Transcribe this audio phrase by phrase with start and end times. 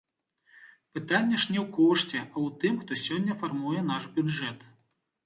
[0.97, 4.59] Пытанне ж не ў кошце, а ў тым, хто сёння фармуе наш бюджэт.